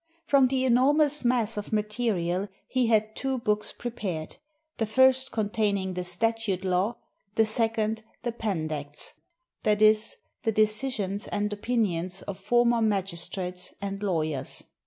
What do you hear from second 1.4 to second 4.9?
of material he had two books prepared, the